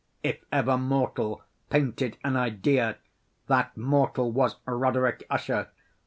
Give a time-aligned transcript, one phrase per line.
[0.23, 2.97] If ever mortal painted an idea,
[3.45, 5.69] that mortal was Roderick Usher.